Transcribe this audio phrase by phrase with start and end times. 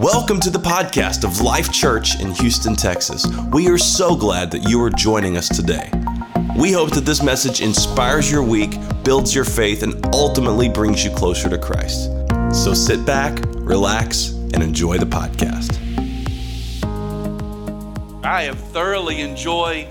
[0.00, 3.26] Welcome to the podcast of Life Church in Houston, Texas.
[3.52, 5.90] We are so glad that you are joining us today.
[6.56, 11.10] We hope that this message inspires your week, builds your faith, and ultimately brings you
[11.10, 12.10] closer to Christ.
[12.50, 15.76] So sit back, relax, and enjoy the podcast.
[18.24, 19.86] I have thoroughly enjoyed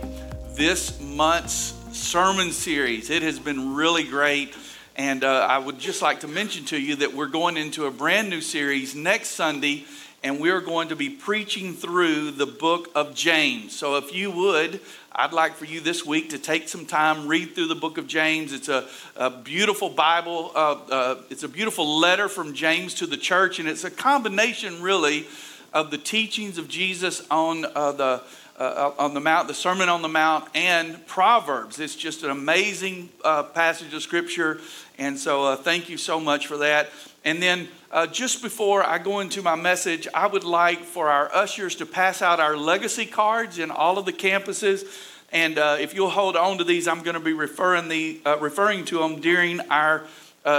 [0.56, 3.12] this month's sermon series.
[3.12, 4.56] It has been really great.
[5.00, 7.92] And uh, I would just like to mention to you that we're going into a
[7.92, 9.86] brand new series next Sunday
[10.24, 13.74] and we're going to be preaching through the book of James.
[13.74, 14.82] So if you would,
[15.14, 18.08] I'd like for you this week to take some time, read through the book of
[18.08, 18.52] James.
[18.52, 23.16] It's a, a beautiful Bible, uh, uh, it's a beautiful letter from James to the
[23.16, 25.28] church, and it's a combination, really,
[25.72, 28.22] of the teachings of Jesus on uh, the
[28.60, 31.80] uh, on the Mount, the Sermon on the Mount, and Proverbs.
[31.80, 34.60] It's just an amazing uh, passage of Scripture.
[34.98, 36.90] And so, uh, thank you so much for that.
[37.24, 41.34] And then, uh, just before I go into my message, I would like for our
[41.34, 44.86] ushers to pass out our legacy cards in all of the campuses.
[45.32, 48.38] And uh, if you'll hold on to these, I'm going to be referring, the, uh,
[48.40, 50.04] referring to them during our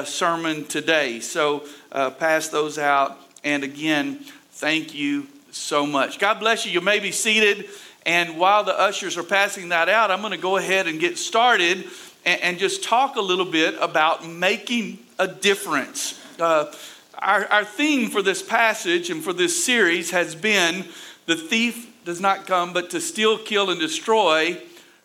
[0.05, 1.21] sermon today.
[1.21, 3.19] So, pass those out.
[3.45, 4.21] And again,
[4.53, 6.19] thank you so much.
[6.19, 6.73] God bless you.
[6.73, 7.69] You may be seated.
[8.07, 11.19] And while the ushers are passing that out, I'm going to go ahead and get
[11.19, 11.85] started
[12.25, 16.19] and, and just talk a little bit about making a difference.
[16.39, 16.73] Uh,
[17.19, 20.87] our, our theme for this passage and for this series has been
[21.27, 24.61] the thief does not come but to steal, kill, and destroy.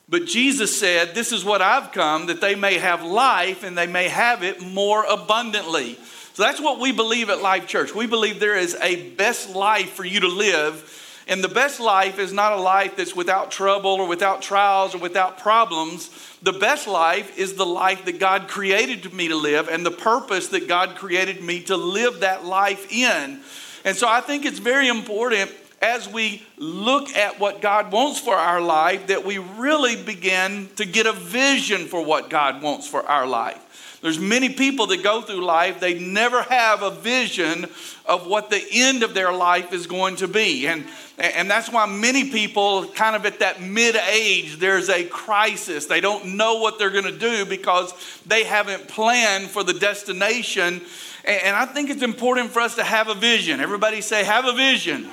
[0.08, 3.88] But Jesus said, This is what I've come, that they may have life and they
[3.88, 5.98] may have it more abundantly.
[6.34, 7.96] So that's what we believe at Life Church.
[7.96, 12.20] We believe there is a best life for you to live and the best life
[12.20, 16.12] is not a life that's without trouble or without trials or without problems.
[16.44, 20.50] The best life is the life that God created me to live and the purpose
[20.50, 23.42] that God created me to live that life in.
[23.84, 28.36] And so I think it's very important as we look at what God wants for
[28.36, 33.04] our life that we really begin to get a vision for what God wants for
[33.04, 33.65] our life.
[34.02, 37.66] There's many people that go through life, they never have a vision
[38.06, 40.68] of what the end of their life is going to be.
[40.68, 40.86] And,
[41.18, 45.88] and that's why many people, kind of at that mid age, there's a crisis.
[45.88, 47.94] They don't know what they're going to do because
[48.26, 50.82] they haven't planned for the destination.
[51.24, 53.60] And I think it's important for us to have a vision.
[53.60, 55.10] Everybody say, have a vision.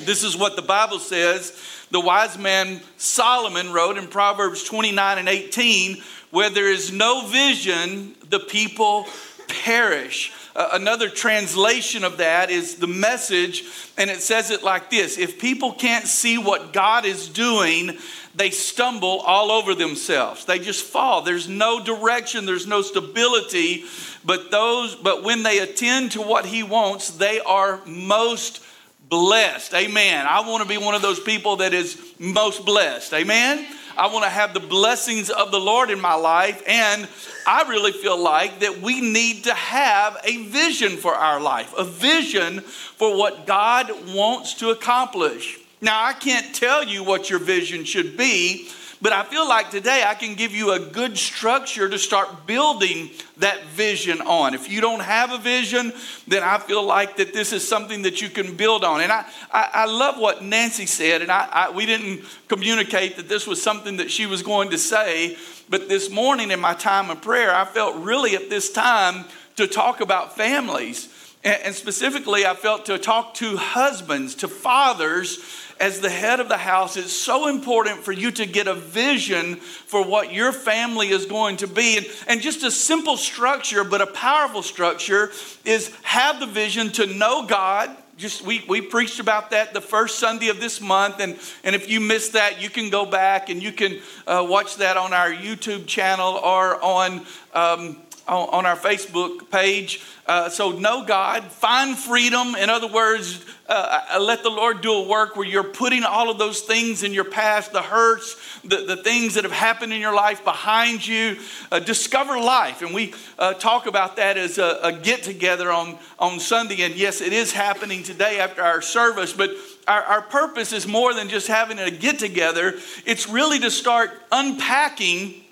[0.00, 1.56] This is what the Bible says.
[1.90, 8.14] The wise man Solomon wrote in Proverbs 29 and 18 where there is no vision,
[8.28, 9.06] the people
[9.48, 10.32] perish.
[10.54, 13.64] Uh, another translation of that is the message,
[13.96, 17.98] and it says it like this If people can't see what God is doing,
[18.34, 20.44] they stumble all over themselves.
[20.44, 21.22] They just fall.
[21.22, 23.84] There's no direction, there's no stability.
[24.24, 28.62] But those, but when they attend to what he wants, they are most
[29.08, 29.74] blessed.
[29.74, 30.26] Amen.
[30.28, 33.12] I want to be one of those people that is most blessed.
[33.14, 33.66] Amen.
[33.98, 36.62] I want to have the blessings of the Lord in my life.
[36.68, 37.08] And
[37.44, 41.82] I really feel like that we need to have a vision for our life, a
[41.82, 45.58] vision for what God wants to accomplish.
[45.80, 48.68] Now, I can't tell you what your vision should be,
[49.00, 53.10] but I feel like today I can give you a good structure to start building
[53.36, 54.54] that vision on.
[54.54, 55.92] If you don't have a vision,
[56.26, 59.00] then I feel like that this is something that you can build on.
[59.00, 63.28] And I, I, I love what Nancy said, and I, I, we didn't communicate that
[63.28, 65.36] this was something that she was going to say,
[65.68, 69.26] but this morning in my time of prayer, I felt really at this time
[69.56, 71.08] to talk about families.
[71.44, 75.38] And specifically, I felt to talk to husbands, to fathers,
[75.80, 79.56] as the head of the house, it's so important for you to get a vision
[79.56, 81.98] for what your family is going to be.
[81.98, 85.30] And, and just a simple structure, but a powerful structure,
[85.64, 90.18] is have the vision to know God just we, we preached about that the first
[90.18, 93.62] sunday of this month and, and if you missed that you can go back and
[93.62, 97.96] you can uh, watch that on our youtube channel or on um,
[98.28, 100.04] on, our Facebook page.
[100.26, 102.54] Uh, so, know God, find freedom.
[102.54, 106.30] In other words, uh, uh, let the Lord do a work where you're putting all
[106.30, 110.00] of those things in your past, the hurts, the, the things that have happened in
[110.00, 111.38] your life behind you.
[111.72, 112.82] Uh, discover life.
[112.82, 116.82] And we uh, talk about that as a, a get together on, on Sunday.
[116.82, 119.50] And yes, it is happening today after our service, but
[119.86, 122.74] our, our purpose is more than just having a get together,
[123.06, 125.42] it's really to start unpacking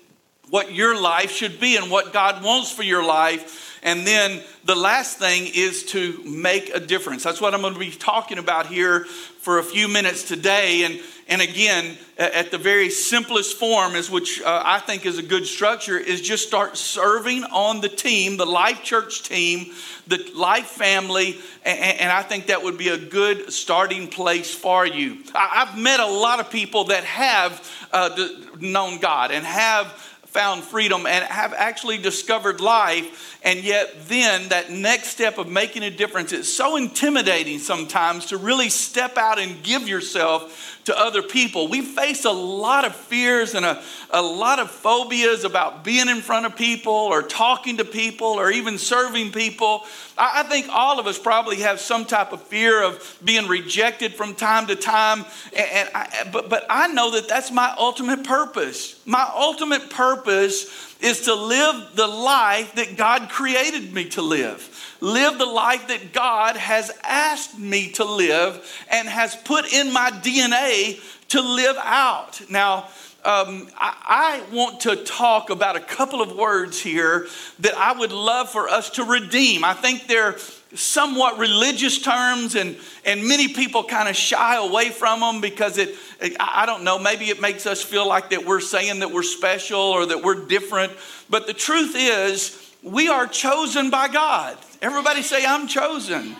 [0.49, 3.79] what your life should be and what God wants for your life.
[3.83, 7.23] And then the last thing is to make a difference.
[7.23, 10.83] That's what I'm going to be talking about here for a few minutes today.
[10.83, 10.99] And,
[11.29, 15.45] and again, at the very simplest form, is which uh, I think is a good
[15.45, 19.73] structure, is just start serving on the team, the Life Church team,
[20.07, 24.85] the Life family, and, and I think that would be a good starting place for
[24.85, 25.19] you.
[25.35, 28.27] I, have met a lot of people that have uh,
[28.59, 33.39] known God and have found freedom and have actually discovered life.
[33.43, 38.37] And yet, then that next step of making a difference, it's so intimidating sometimes to
[38.37, 41.67] really step out and give yourself to other people.
[41.67, 46.21] We face a lot of fears and a, a lot of phobias about being in
[46.21, 49.83] front of people or talking to people or even serving people.
[50.17, 54.13] I, I think all of us probably have some type of fear of being rejected
[54.13, 55.25] from time to time.
[55.53, 59.01] And, and I, but, but I know that that's my ultimate purpose.
[59.05, 65.37] My ultimate purpose is to live the life that God created me to live live
[65.37, 70.99] the life that God has asked me to live and has put in my DNA
[71.29, 72.41] to live out.
[72.49, 72.87] Now,
[73.25, 77.27] um, I, I, want to talk about a couple of words here
[77.59, 79.65] that I would love for us to redeem.
[79.65, 80.37] I think they're
[80.73, 85.95] somewhat religious terms, and, and many people kind of shy away from them because it,
[86.39, 89.79] I don't know, maybe it makes us feel like that we're saying that we're special
[89.79, 90.91] or that we're different.
[91.29, 94.57] But the truth is, we are chosen by God.
[94.81, 96.35] Everybody say, I'm chosen.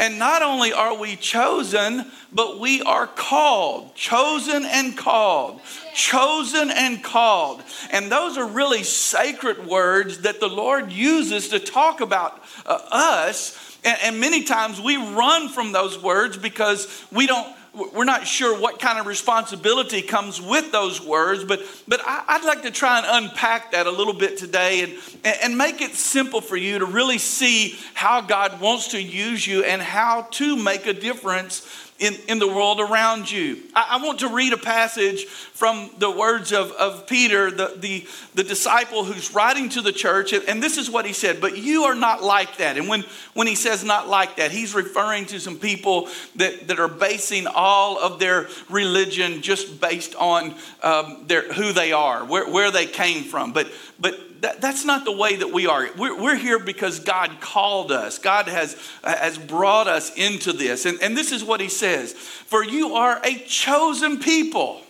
[0.00, 5.60] And not only are we chosen, but we are called, chosen and called,
[5.94, 7.62] chosen and called.
[7.90, 13.78] And those are really sacred words that the Lord uses to talk about uh, us.
[13.84, 18.58] And, and many times we run from those words because we don't we're not sure
[18.58, 22.98] what kind of responsibility comes with those words, but, but I, would like to try
[22.98, 26.86] and unpack that a little bit today and, and make it simple for you to
[26.86, 31.64] really see how God wants to use you and how to make a difference
[32.00, 33.58] in, in the world around you.
[33.74, 35.26] I, I, want to read a passage
[35.60, 40.32] from the words of, of Peter, the, the, the disciple who's writing to the church,
[40.32, 42.78] and, and this is what he said, but you are not like that.
[42.78, 43.04] And when,
[43.34, 47.46] when he says not like that, he's referring to some people that, that are basing
[47.46, 52.86] all of their religion just based on um, their, who they are, where, where they
[52.86, 53.52] came from.
[53.52, 55.90] But, but that, that's not the way that we are.
[55.98, 58.18] We're, we're, here because God called us.
[58.18, 60.86] God has, has brought us into this.
[60.86, 64.80] And, and this is what he says For you are a chosen people.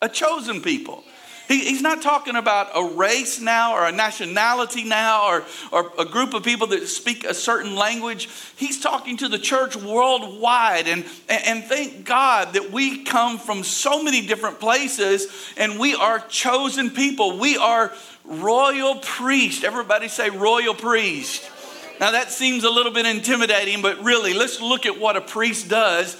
[0.00, 1.04] A chosen people.
[1.48, 6.04] He, he's not talking about a race now or a nationality now or, or a
[6.04, 8.28] group of people that speak a certain language.
[8.56, 10.86] He's talking to the church worldwide.
[10.86, 16.20] And, and thank God that we come from so many different places and we are
[16.28, 17.38] chosen people.
[17.38, 17.92] We are
[18.24, 19.64] royal priest.
[19.64, 21.50] Everybody say royal priest.
[21.98, 25.68] Now that seems a little bit intimidating, but really, let's look at what a priest
[25.68, 26.16] does.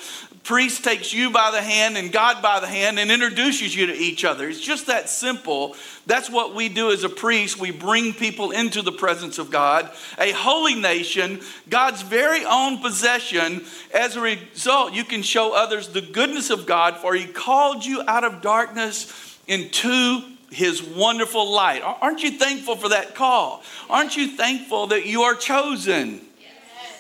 [0.49, 3.95] Priest takes you by the hand and God by the hand and introduces you to
[3.95, 4.49] each other.
[4.49, 5.77] It's just that simple.
[6.07, 7.61] That's what we do as a priest.
[7.61, 9.91] We bring people into the presence of God.
[10.19, 13.67] A holy nation, God's very own possession.
[13.93, 18.03] As a result, you can show others the goodness of God, for He called you
[18.09, 21.83] out of darkness into his wonderful light.
[21.83, 23.63] Aren't you thankful for that call?
[23.91, 26.23] Aren't you thankful that you are chosen?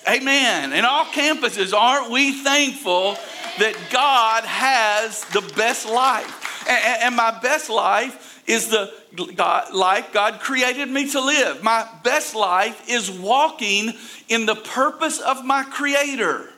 [0.08, 0.72] Amen.
[0.72, 3.18] In all campuses, aren't we thankful
[3.58, 6.66] that God has the best life?
[6.68, 8.90] And my best life is the
[9.36, 11.62] God, life God created me to live.
[11.62, 13.92] My best life is walking
[14.28, 16.48] in the purpose of my Creator.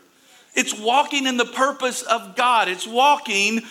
[0.54, 2.68] It's walking in the purpose of God.
[2.68, 3.62] It's walking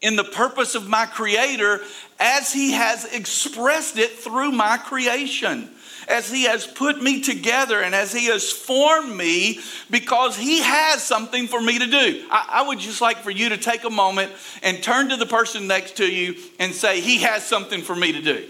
[0.00, 1.80] in the purpose of my Creator
[2.18, 5.70] as He has expressed it through my creation,
[6.08, 11.02] as He has put me together and as He has formed me because He has
[11.02, 12.26] something for me to do.
[12.30, 15.26] I, I would just like for you to take a moment and turn to the
[15.26, 18.48] person next to you and say, He has something for me to do.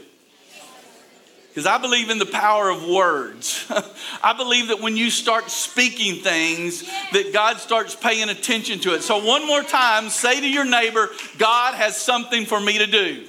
[1.50, 3.66] Because I believe in the power of words.
[4.22, 9.02] I believe that when you start speaking things, that God starts paying attention to it.
[9.02, 13.28] So, one more time, say to your neighbor, God has something for me to do.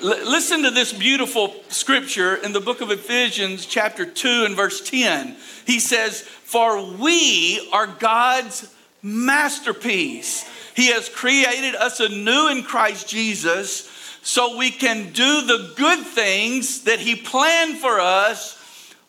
[0.00, 4.80] L- listen to this beautiful scripture in the book of Ephesians, chapter 2, and verse
[4.88, 5.34] 10.
[5.66, 8.72] He says, For we are God's
[9.02, 10.48] masterpiece.
[10.76, 13.89] He has created us anew in Christ Jesus
[14.22, 18.56] so we can do the good things that He planned for us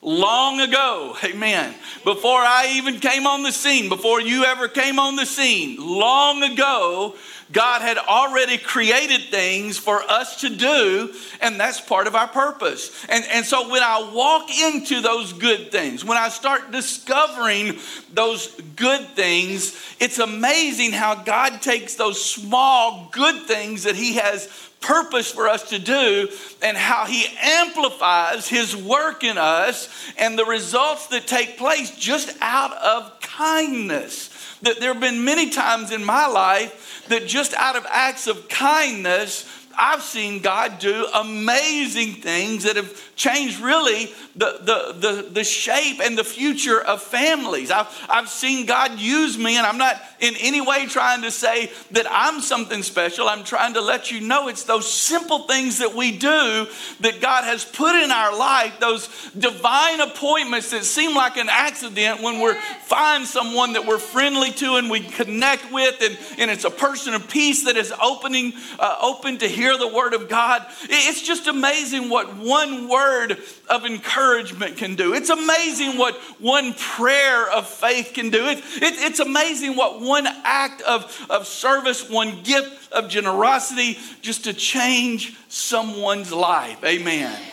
[0.02, 1.16] long ago.
[1.24, 1.76] Amen.
[2.04, 6.42] Before I even came on the scene, before you ever came on the scene, long
[6.44, 7.16] ago,
[7.52, 13.06] God had already created things for us to do, and that's part of our purpose.
[13.10, 17.78] And, and so when I walk into those good things, when I start discovering
[18.14, 24.48] those good things, it's amazing how God takes those small good things that He has
[24.82, 26.28] purpose for us to do
[26.62, 32.36] and how he amplifies his work in us and the results that take place just
[32.42, 34.30] out of kindness.
[34.64, 38.50] That there have been many times in my life that just out of acts of
[38.50, 39.48] kindness,
[39.78, 46.00] I've seen God do amazing things that have changed really the, the, the, the shape
[46.02, 47.70] and the future of families.
[47.70, 51.72] I've, I've seen God use me, and I'm not in any way trying to say
[51.92, 53.28] that I'm something special.
[53.28, 56.68] I'm trying to let you know it's those simple things that we do
[57.02, 62.22] that God has put in our life, those divine appointments that seem like an accident
[62.22, 62.54] when we
[62.86, 67.14] find someone that we're friendly to and we connect with, and, and it's a person
[67.14, 70.66] of peace that is opening, uh, open to hear the word of God.
[70.84, 73.38] It's just amazing what one word
[73.70, 75.14] of encouragement can do.
[75.14, 78.46] It's amazing what one prayer of faith can do.
[78.48, 84.46] It, it, it's amazing what one act of, of service, one gift of generosity, just
[84.46, 86.84] to change someone's life.
[86.84, 87.51] Amen.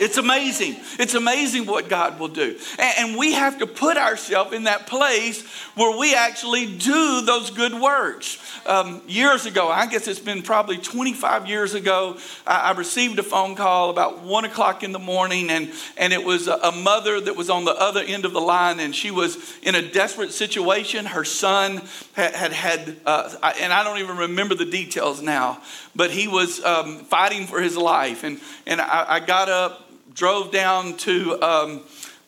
[0.00, 0.76] It's amazing.
[0.98, 2.58] It's amazing what God will do.
[2.78, 5.42] And, we have to put ourselves in that place
[5.74, 8.38] where we actually do those good works.
[8.64, 13.56] Um, years ago, I guess it's been probably 25 years ago, I, received a phone
[13.56, 17.34] call about one o'clock in the morning, and, and it was a, a mother that
[17.34, 21.06] was on the other end of the line, and she was in a desperate situation.
[21.06, 25.60] Her son had had, had uh, and I don't even remember the details now,
[25.94, 28.24] but he was um, fighting for his life.
[28.24, 29.87] And, and I, I got up
[30.18, 31.80] drove down to um,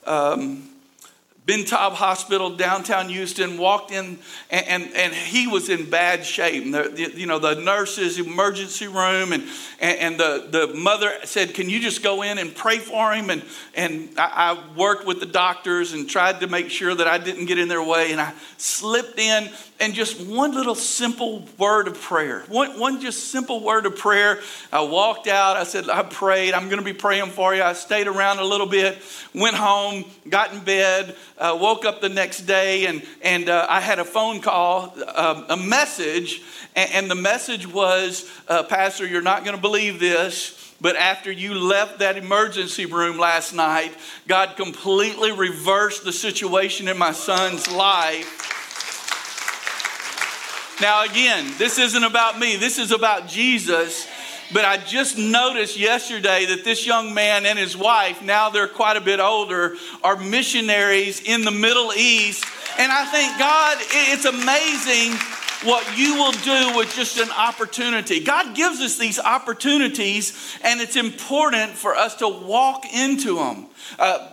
[0.07, 0.63] um,
[1.47, 4.19] Ben Taub Hospital, downtown Houston, walked in,
[4.51, 6.71] and, and, and he was in bad shape.
[6.71, 9.45] The, you know, the nurses, emergency room, and,
[9.81, 13.31] and, and, the, the mother said, Can you just go in and pray for him?
[13.31, 13.43] And,
[13.75, 17.47] and I, I worked with the doctors and tried to make sure that I didn't
[17.47, 18.13] get in their way.
[18.13, 19.49] And I slipped in,
[19.81, 24.41] and just one little simple word of prayer, one, one just simple word of prayer.
[24.71, 25.57] I walked out.
[25.57, 26.53] I said, I prayed.
[26.53, 27.63] I'm going to be praying for you.
[27.63, 28.99] I stayed around a little bit,
[29.35, 33.81] went home, got in bed uh, woke up the next day and, and uh, I
[33.81, 36.43] had a phone call, uh, a message,
[36.77, 40.57] and, and, the message was, uh, Pastor, you're not going to believe this.
[40.83, 43.95] But after you left that emergency room last night,
[44.27, 48.47] God completely reversed the situation in my son's life.
[50.81, 54.07] Now, again, this isn't about me, this is about Jesus.
[54.53, 58.97] But I just noticed yesterday that this young man and his wife, now they're quite
[58.97, 62.45] a bit older, are missionaries in the Middle East.
[62.79, 65.19] And I think, God, it's amazing
[65.63, 68.21] what you will do with just an opportunity.
[68.21, 73.67] God gives us these opportunities, and it's important for us to walk into them.
[73.99, 74.27] Uh,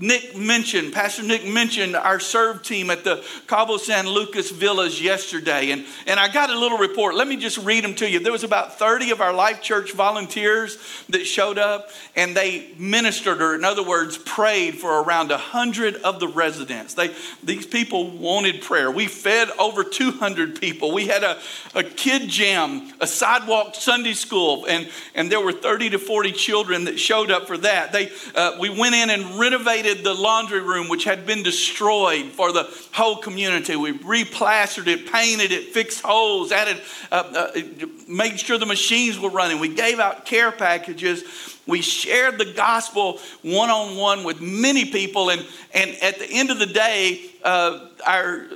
[0.00, 5.70] Nick mentioned, Pastor Nick mentioned our serve team at the Cabo San Lucas Villas yesterday.
[5.70, 7.14] And, and I got a little report.
[7.14, 8.18] Let me just read them to you.
[8.18, 10.78] There was about 30 of our Life Church volunteers
[11.10, 16.18] that showed up and they ministered, or in other words, prayed for around 100 of
[16.18, 16.94] the residents.
[16.94, 18.90] They, these people wanted prayer.
[18.90, 20.92] We fed over 200 people.
[20.92, 21.38] We had a,
[21.72, 26.84] a kid jam, a sidewalk Sunday school, and, and there were 30 to 40 children
[26.86, 27.92] that showed up for that.
[27.92, 32.26] They, uh, we went in and renovated renovated the laundry room, which had been destroyed
[32.26, 33.76] for the whole community.
[33.76, 36.80] We replastered it, painted it, fixed holes, added,
[37.12, 39.58] uh, uh, made sure the machines were running.
[39.58, 41.24] We gave out care packages.
[41.66, 45.30] We shared the gospel one on one with many people.
[45.30, 48.46] And, and at the end of the day, uh, our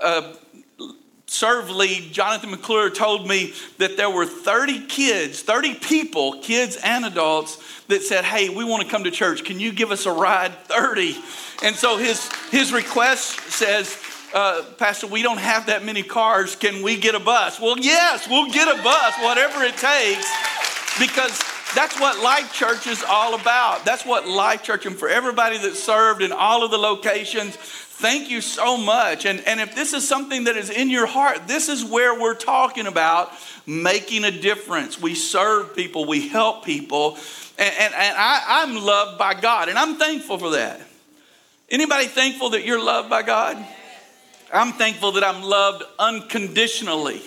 [0.00, 0.34] uh,
[1.26, 7.04] serve lead, Jonathan McClure, told me that there were 30 kids, 30 people, kids and
[7.04, 9.44] adults, that said, Hey, we want to come to church.
[9.44, 10.52] Can you give us a ride?
[10.64, 11.16] 30.
[11.62, 13.96] And so his, his request says,
[14.34, 16.56] uh, Pastor, we don't have that many cars.
[16.56, 17.60] Can we get a bus?
[17.60, 20.30] Well, yes, we'll get a bus, whatever it takes,
[20.98, 21.40] because
[21.74, 23.84] that's what Life Church is all about.
[23.84, 27.56] That's what Life Church, and for everybody that served in all of the locations,
[27.98, 29.24] Thank you so much.
[29.24, 32.34] And, and if this is something that is in your heart, this is where we're
[32.34, 33.32] talking about
[33.66, 35.00] making a difference.
[35.00, 37.16] We serve people, we help people,
[37.56, 40.78] and, and, and I, I'm loved by God, and I'm thankful for that.
[41.70, 43.56] Anybody thankful that you're loved by God?
[44.52, 47.22] I'm thankful that I'm loved unconditionally.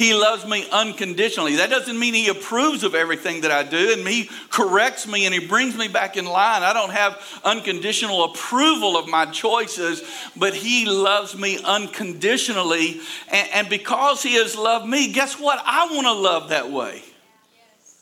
[0.00, 1.56] He loves me unconditionally.
[1.56, 5.34] That doesn't mean He approves of everything that I do and He corrects me and
[5.34, 6.62] He brings me back in line.
[6.62, 10.02] I don't have unconditional approval of my choices,
[10.34, 13.02] but He loves me unconditionally.
[13.30, 15.62] And, and because He has loved me, guess what?
[15.66, 17.02] I want to love that way.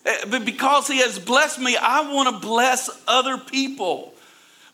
[0.07, 4.15] Eh, but because He has blessed me, I want to bless other people.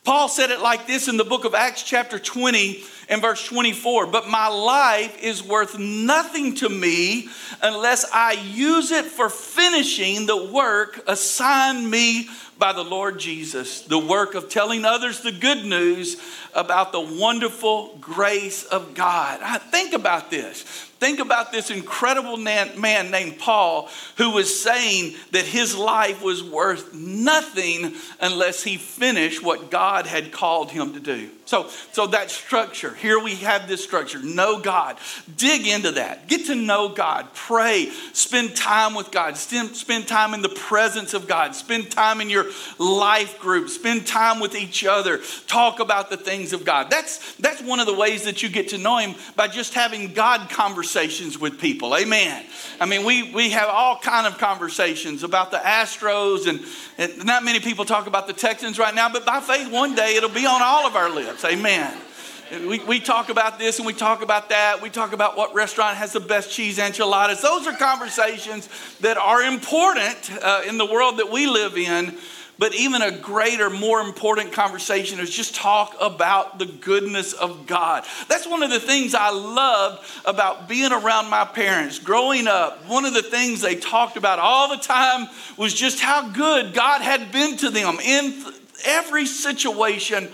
[0.04, 4.06] Paul said it like this in the book of Acts, chapter 20 and verse 24.
[4.06, 7.28] But my life is worth nothing to me
[7.62, 13.98] unless I use it for finishing the work assigned me by the Lord Jesus, the
[13.98, 16.20] work of telling others the good news
[16.54, 19.40] about the wonderful grace of God.
[19.42, 20.62] I think about this.
[21.04, 26.94] Think about this incredible man named Paul who was saying that his life was worth
[26.94, 27.92] nothing
[28.22, 31.28] unless he finished what God had called him to do.
[31.44, 34.96] So, so that structure, here we have this structure know God,
[35.36, 40.40] dig into that, get to know God, pray, spend time with God, spend time in
[40.40, 42.46] the presence of God, spend time in your
[42.78, 46.90] life group, spend time with each other, talk about the things of God.
[46.90, 50.14] That's, that's one of the ways that you get to know Him by just having
[50.14, 51.96] God conversations with people.
[51.96, 52.44] Amen.
[52.80, 56.60] I mean, we, we have all kind of conversations about the Astros, and,
[56.98, 60.14] and not many people talk about the Texans right now, but by faith, one day
[60.14, 61.44] it'll be on all of our lips.
[61.44, 61.92] Amen.
[62.52, 64.80] We, we talk about this and we talk about that.
[64.80, 67.42] We talk about what restaurant has the best cheese enchiladas.
[67.42, 68.68] Those are conversations
[69.00, 72.16] that are important uh, in the world that we live in.
[72.58, 78.04] But even a greater, more important conversation is just talk about the goodness of God.
[78.28, 82.86] That's one of the things I loved about being around my parents growing up.
[82.86, 87.00] One of the things they talked about all the time was just how good God
[87.00, 88.44] had been to them in
[88.84, 90.28] every situation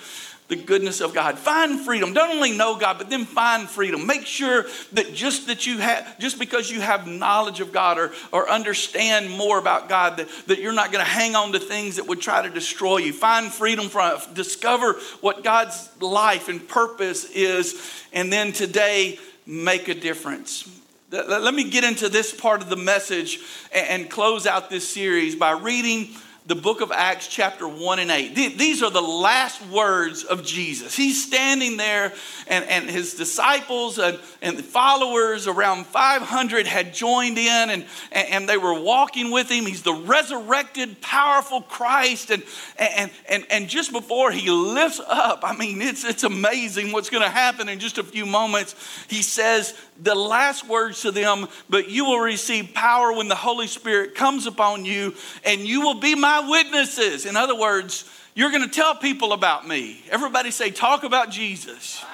[0.50, 1.38] the goodness of God.
[1.38, 2.12] Find freedom.
[2.12, 4.06] Don't only know God, but then find freedom.
[4.06, 8.12] Make sure that just that you have, just because you have knowledge of God or,
[8.32, 11.96] or understand more about God, that, that you're not going to hang on to things
[11.96, 13.12] that would try to destroy you.
[13.12, 17.80] Find freedom from discover what God's life and purpose is,
[18.12, 20.68] and then today make a difference.
[21.10, 23.40] Let me get into this part of the message
[23.72, 26.10] and close out this series by reading
[26.50, 28.34] the book of Acts, chapter 1 and 8.
[28.34, 30.96] These are the last words of Jesus.
[30.96, 32.12] He's standing there,
[32.48, 38.58] and, and his disciples and, and followers, around 500, had joined in, and, and they
[38.58, 39.64] were walking with him.
[39.64, 42.32] He's the resurrected, powerful Christ.
[42.32, 42.42] And,
[42.80, 47.22] and, and, and just before he lifts up, I mean, it's, it's amazing what's going
[47.22, 48.74] to happen in just a few moments.
[49.08, 53.66] He says, the last words to them, but you will receive power when the Holy
[53.66, 57.26] Spirit comes upon you, and you will be my witnesses.
[57.26, 60.02] In other words, you're going to tell people about me.
[60.10, 62.04] Everybody say, talk about Jesus.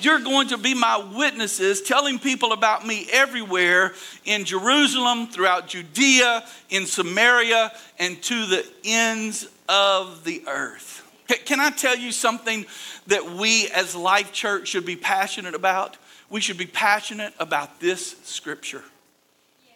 [0.00, 3.92] You're going to be my witnesses, telling people about me everywhere
[4.24, 11.06] in Jerusalem, throughout Judea, in Samaria, and to the ends of the earth.
[11.44, 12.64] Can I tell you something
[13.08, 15.98] that we as Life Church should be passionate about?
[16.30, 18.84] we should be passionate about this scripture.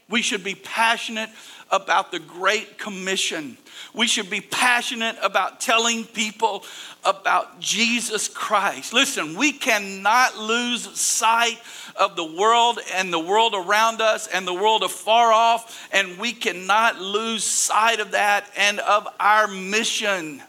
[0.09, 1.30] We should be passionate
[1.75, 3.59] about the Great Commission.
[3.93, 6.65] We should be passionate about telling people
[7.05, 8.93] about Jesus Christ.
[8.93, 11.59] Listen, we cannot lose sight
[11.97, 16.33] of the world and the world around us and the world afar off, and we
[16.33, 20.41] cannot lose sight of that and of our mission.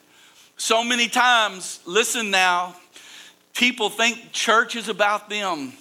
[0.58, 2.76] So many times, listen now,
[3.56, 5.74] people think church is about them.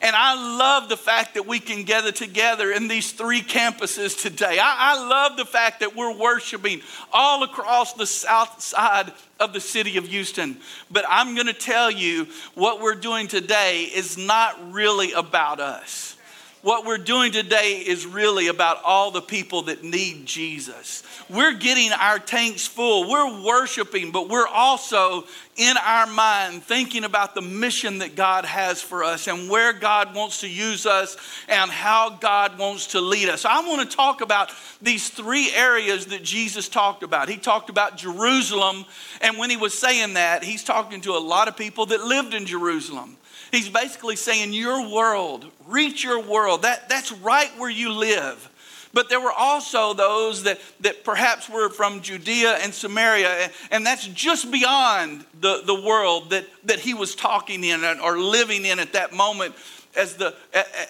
[0.00, 4.58] And I love the fact that we can gather together in these three campuses today.
[4.60, 6.82] I, I, love the fact that we're worshiping
[7.12, 10.58] all across the south side of the city of Houston.
[10.90, 16.17] But I'm going to tell you what we're doing today is not really about us.
[16.62, 21.04] What we're doing today is really about all the people that need Jesus.
[21.30, 23.08] We're getting our tanks full.
[23.08, 25.24] We're worshiping, but we're also
[25.56, 30.16] in our mind thinking about the mission that God has for us and where God
[30.16, 31.16] wants to use us
[31.48, 33.44] and how God wants to lead us.
[33.44, 34.50] I want to talk about
[34.82, 37.28] these three areas that Jesus talked about.
[37.28, 38.84] He talked about Jerusalem,
[39.20, 42.34] and when he was saying that, he's talking to a lot of people that lived
[42.34, 43.16] in Jerusalem.
[43.50, 46.62] He's basically saying, Your world, reach your world.
[46.62, 48.50] That, that's right where you live.
[48.92, 54.06] But there were also those that, that perhaps were from Judea and Samaria, and that's
[54.08, 58.94] just beyond the, the world that, that he was talking in or living in at
[58.94, 59.54] that moment
[59.96, 60.34] as the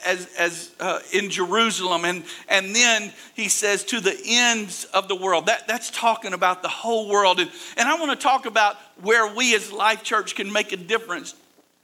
[0.04, 5.14] as as uh, in Jerusalem and and then he says to the ends of the
[5.14, 8.76] world that that's talking about the whole world and, and I want to talk about
[9.00, 11.34] where we as Life Church can make a difference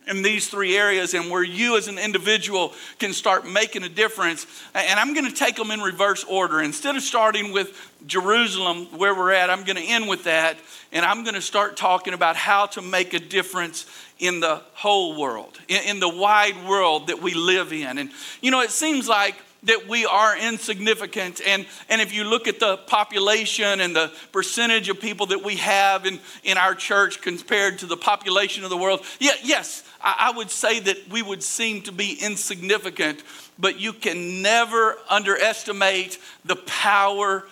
[0.07, 4.47] in these three areas and where you as an individual can start making a difference.
[4.75, 6.61] And I'm going to take them in reverse order.
[6.61, 10.59] Instead of starting with Jerusalem, where we're at, I'm going to end with that.
[10.93, 13.87] And I'm going to start talking about how to make a difference
[14.19, 17.99] in the whole world, in, the wide world that we live in.
[17.99, 21.40] And, you know, it seems like that we are insignificant.
[21.47, 25.57] And, and if you look at the population and the percentage of people that we
[25.57, 30.33] have in, in our church compared to the population of the world, yeah, yes, I,
[30.37, 33.23] would say that we would seem to be insignificant,
[33.59, 37.45] but you can never underestimate the power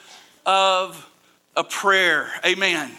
[0.44, 1.08] of
[1.56, 2.30] a prayer.
[2.44, 2.90] Amen.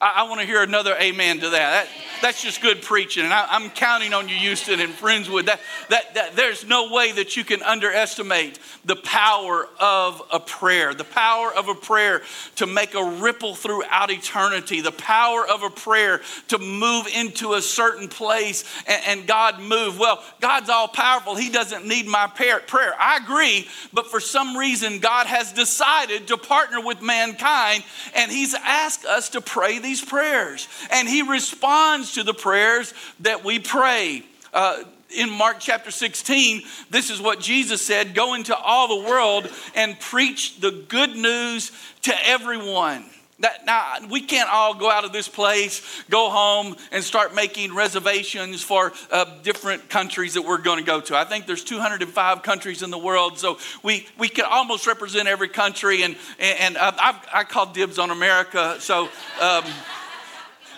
[0.00, 1.86] I, I want to hear another amen to that.
[1.86, 1.88] that
[2.20, 3.24] that's just good preaching.
[3.24, 5.46] And I, am counting on you, Houston and Friendswood.
[5.46, 10.94] That, that, that, there's no way that you can underestimate the power of a prayer,
[10.94, 12.22] the power of a prayer
[12.56, 17.62] to make a ripple throughout eternity, the power of a prayer to move into a
[17.62, 19.98] certain place and, and God move.
[19.98, 21.34] Well, God's all powerful.
[21.34, 22.62] He doesn't need my prayer.
[22.98, 27.84] I agree, but for some reason, God has decided to partner with mankind
[28.14, 30.68] and He's asked us to pray these prayers.
[30.90, 34.22] And He responds to the prayers that we pray.
[34.52, 34.84] Uh,
[35.16, 39.98] in Mark chapter 16, this is what Jesus said Go into all the world and
[39.98, 41.72] preach the good news
[42.02, 43.06] to everyone.
[43.40, 47.72] That, now, we can't all go out of this place, go home, and start making
[47.72, 51.16] reservations for uh, different countries that we're going to go to.
[51.16, 55.48] I think there's 205 countries in the world, so we, we can almost represent every
[55.48, 56.02] country.
[56.02, 59.08] And, and I, I call dibs on America, so.
[59.40, 59.64] Um,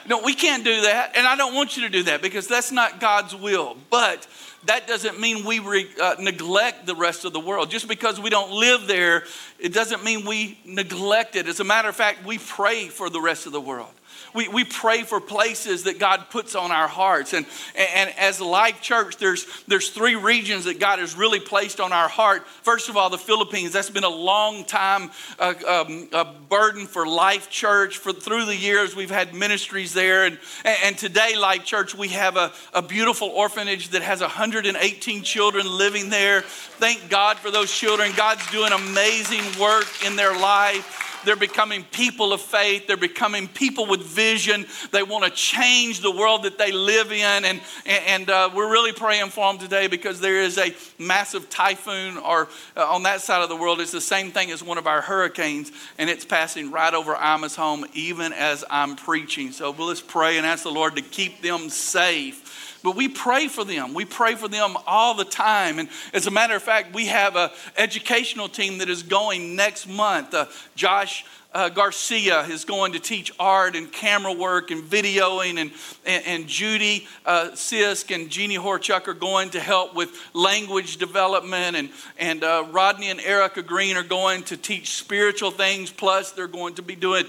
[0.06, 1.16] no, we can't do that.
[1.16, 3.76] And I don't want you to do that because that's not God's will.
[3.90, 4.26] But
[4.66, 7.70] that doesn't mean we re, uh, neglect the rest of the world.
[7.70, 9.24] Just because we don't live there,
[9.58, 11.48] it doesn't mean we neglect it.
[11.48, 13.92] As a matter of fact, we pray for the rest of the world
[14.34, 17.32] we, we pray for places that God puts on our hearts.
[17.32, 21.92] And, and as life church, there's, there's three regions that God has really placed on
[21.92, 22.46] our heart.
[22.62, 23.72] First of all, the Philippines.
[23.72, 27.98] That's been a long time uh, um, a burden for Life Church.
[27.98, 32.36] For through the years, we've had ministries there, and, and today, Life Church, we have
[32.36, 36.42] a, a beautiful orphanage that has 118 children living there.
[36.42, 38.12] Thank God for those children.
[38.16, 41.09] God's doing amazing work in their life.
[41.24, 42.86] They're becoming people of faith.
[42.86, 44.66] They're becoming people with vision.
[44.92, 47.44] They want to change the world that they live in.
[47.44, 52.18] And, and uh, we're really praying for them today because there is a massive typhoon,
[52.18, 54.86] or uh, on that side of the world, it's the same thing as one of
[54.86, 59.52] our hurricanes, and it's passing right over Ima's home even as I'm preaching.
[59.52, 62.39] So let's pray and ask the Lord to keep them safe
[62.82, 63.94] but we pray for them.
[63.94, 65.78] We pray for them all the time.
[65.78, 69.86] And as a matter of fact, we have an educational team that is going next
[69.86, 70.34] month.
[70.34, 75.72] Uh, Josh uh, Garcia is going to teach art and camera work and videoing, and,
[76.06, 81.76] and, and Judy uh, Sisk and Jeannie Horchuk are going to help with language development,
[81.76, 86.46] and, and uh, Rodney and Erica Green are going to teach spiritual things, plus, they're
[86.46, 87.24] going to be doing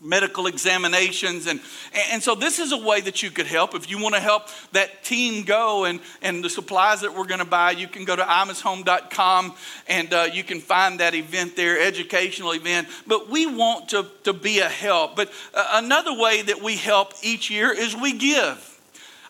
[0.00, 1.46] medical examinations.
[1.46, 1.60] And,
[2.10, 3.74] and so, this is a way that you could help.
[3.74, 7.40] If you want to help that team go and, and the supplies that we're going
[7.40, 9.54] to buy, you can go to imashome.com
[9.88, 12.88] and uh, you can find that event there, educational event.
[13.06, 15.16] But we want to, to be a help.
[15.16, 18.69] But uh, another way that we help each year is we give.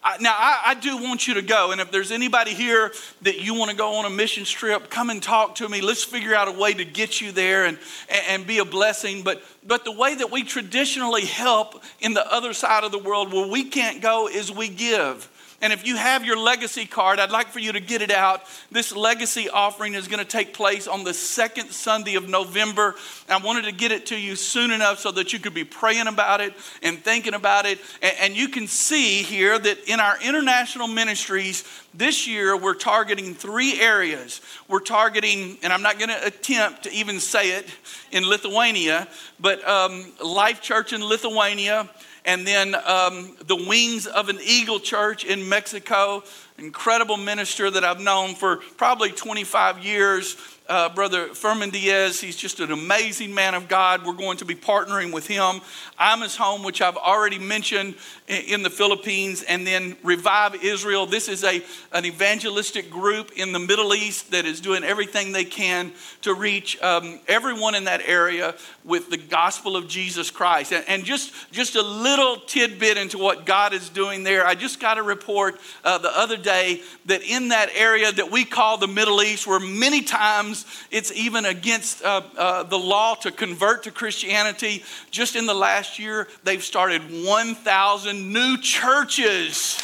[0.03, 1.73] I, now, I, I, do want you to go.
[1.73, 2.91] And if there's anybody here
[3.23, 5.83] that you want to go on a mission trip, come and talk to me.
[5.83, 9.23] Let's figure out a way to get you there and, and, and be a blessing.
[9.23, 13.33] But, but the way that we traditionally help in the other side of the world
[13.33, 15.30] where we can't go is we give.
[15.63, 18.43] And if you have your legacy card, I'd like for you to get it out.
[18.71, 22.95] This legacy offering is going to take place on the second Sunday of November.
[23.29, 26.07] I wanted to get it to you soon enough so that you could be praying
[26.07, 27.79] about it and thinking about it.
[28.03, 33.79] And, you can see here that in our international ministries, this year we're targeting three
[33.81, 34.41] areas.
[34.69, 37.67] We're targeting, and I'm not going to attempt to even say it
[38.13, 39.09] in Lithuania,
[39.41, 41.91] but um, Life Church in Lithuania
[42.25, 46.23] and then um, the Wings of an Eagle Church in Mexico.
[46.59, 50.37] Incredible minister that I've known for probably 25 years
[50.71, 52.21] uh, Brother Furman Diaz.
[52.21, 54.07] He's just an amazing man of God.
[54.07, 55.61] We're going to be partnering with him.
[56.01, 57.97] Ima's Home, which I've already mentioned
[58.29, 61.07] in the Philippines, and then Revive Israel.
[61.07, 61.61] This is a,
[61.93, 66.81] an evangelistic group in the Middle East that is doing everything they can to reach
[66.83, 68.55] um, everyone in that area
[68.85, 70.73] with the gospel of Jesus Christ.
[70.73, 74.47] And, and, just, just a little tidbit into what God is doing there.
[74.47, 78.45] I just got a report uh, the other day that in that area that we
[78.45, 80.60] call the Middle East, where many times
[80.91, 84.83] it's even against uh, uh, the law to convert to Christianity.
[85.11, 89.81] Just in the last year, they've started 1,000 new churches.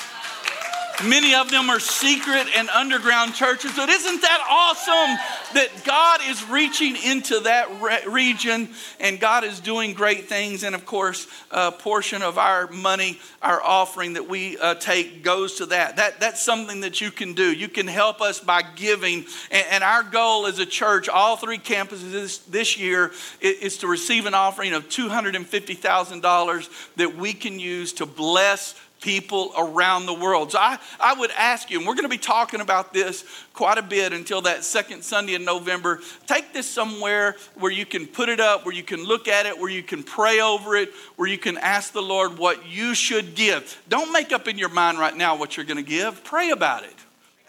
[1.05, 3.73] Many of them are secret and underground churches.
[3.77, 9.61] But isn't that awesome that God is reaching into that re- region and God is
[9.61, 10.63] doing great things?
[10.63, 15.57] And of course, a portion of our money, our offering that we uh, take goes
[15.57, 15.97] to that.
[15.97, 16.19] that.
[16.19, 17.53] That's something that you can do.
[17.53, 19.27] You can help us by giving.
[19.51, 23.79] And, and our goal as a church, all three campuses this, this year, is, is
[23.79, 30.15] to receive an offering of $250,000 that we can use to bless people around the
[30.15, 30.53] world.
[30.53, 33.79] So I, I would ask you, and we're going to be talking about this quite
[33.79, 36.01] a bit until that second Sunday in November.
[36.27, 39.59] Take this somewhere where you can put it up, where you can look at it,
[39.59, 43.35] where you can pray over it, where you can ask the Lord what you should
[43.35, 43.81] give.
[43.89, 46.85] Don't make up in your mind right now what you're going to give, pray about
[46.85, 46.95] it.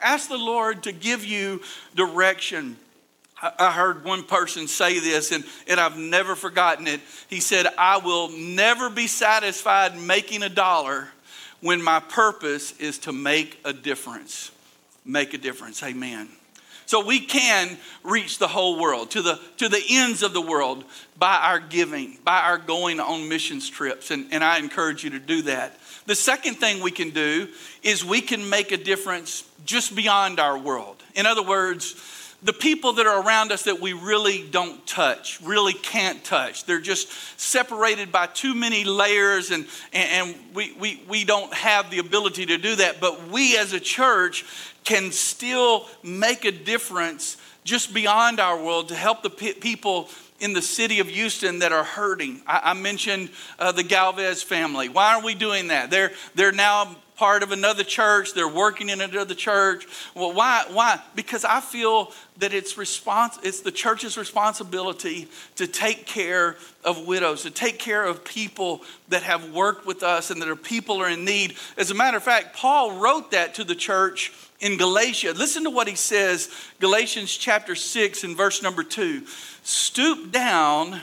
[0.01, 1.61] Ask the Lord to give you
[1.95, 2.77] direction.
[3.39, 7.01] I heard one person say this, and, and I've never forgotten it.
[7.29, 11.09] He said, I will never be satisfied making a dollar
[11.61, 14.51] when my purpose is to make a difference.
[15.05, 15.81] Make a difference.
[15.83, 16.29] Amen.
[16.85, 20.85] So we can reach the whole world, to the, to the ends of the world,
[21.19, 24.09] by our giving, by our going on missions trips.
[24.09, 25.77] And, and I encourage you to do that.
[26.05, 27.49] The second thing we can do
[27.83, 30.95] is we can make a difference just beyond our world.
[31.13, 31.93] In other words,
[32.47, 36.63] the people that are around us that we really don't touch, really can't touch.
[36.63, 41.99] They're just separated by too many layers, and, and, we, we, we don't have the
[41.99, 43.01] ability to do that.
[43.01, 44.45] But we as a church
[44.87, 50.61] can still make a difference just beyond our world to help the people in the
[50.61, 52.41] city of Houston that are hurting.
[52.47, 54.87] I, I mentioned uh, the Galvez family.
[54.87, 55.91] Why are we doing that?
[55.91, 59.87] They're, they're now part of another church, they're working in another church.
[60.15, 60.65] Well, why?
[60.71, 61.01] Why?
[61.15, 67.41] Because I feel that it's respons- it's the church's responsibility to take care of widows,
[67.41, 71.09] to take care of people that have worked with us and that are people are
[71.09, 71.55] in need.
[71.75, 75.33] As a matter of fact, Paul wrote that to the church in Galatia.
[75.33, 79.23] Listen to what he says, Galatians chapter 6 and verse number 2.
[79.63, 80.99] Stoop down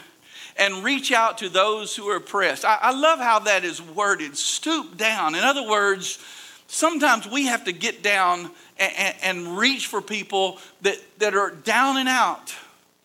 [0.57, 2.65] and reach out to those who are oppressed.
[2.65, 5.35] I, I love how that is worded stoop down.
[5.35, 6.19] In other words,
[6.67, 11.97] sometimes we have to get down and, and, reach for people that, that are down
[11.97, 12.55] and out,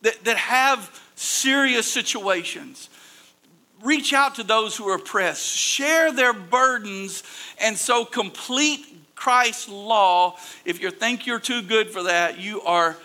[0.01, 2.89] that, that have serious situations.
[3.83, 7.23] Reach out to those who are oppressed, share their burdens,
[7.62, 8.88] and so complete
[9.19, 10.38] Christ's law.
[10.63, 12.95] If you think you're too good for that, you are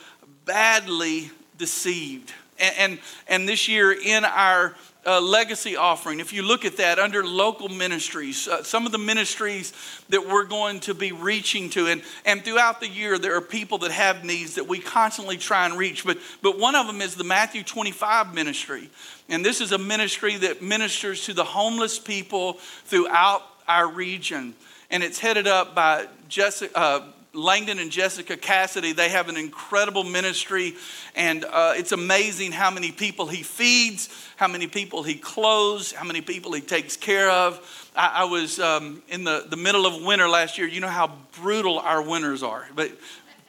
[0.44, 2.32] badly deceived.
[2.56, 7.00] And, and, and this year in our uh, legacy offering, if you look at that
[7.00, 9.72] under local ministries, uh, some of the ministries
[10.08, 13.78] that we're going to be reaching to, and, and throughout the year, there are people
[13.78, 16.04] that have needs that we constantly try and reach.
[16.04, 18.88] But, but one of them is the Matthew 25 ministry.
[19.28, 22.52] And this is a ministry that ministers to the homeless people
[22.84, 24.54] throughout our region.
[24.90, 27.00] And it's headed up by Jessica, uh,
[27.34, 30.74] Langdon and Jessica Cassidy, they have an incredible ministry,
[31.16, 36.04] and uh, it's amazing how many people he feeds, how many people he clothes, how
[36.04, 37.90] many people he takes care of.
[37.96, 40.68] I, I was um, in the, the middle of winter last year.
[40.68, 42.92] You know how brutal our winters are, but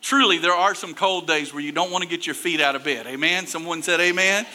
[0.01, 2.75] truly, there are some cold days where you don't want to get your feet out
[2.75, 3.05] of bed.
[3.05, 3.45] Amen?
[3.45, 4.47] Someone said amen.